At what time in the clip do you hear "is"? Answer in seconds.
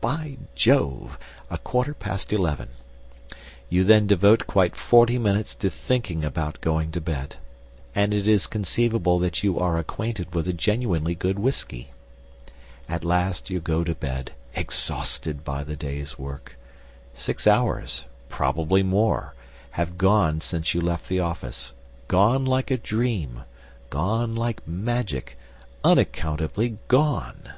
8.26-8.46